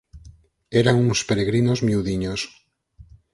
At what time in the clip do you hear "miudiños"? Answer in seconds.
1.89-2.41